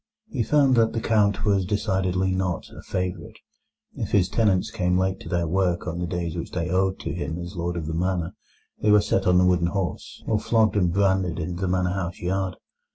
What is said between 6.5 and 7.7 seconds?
they owed to him as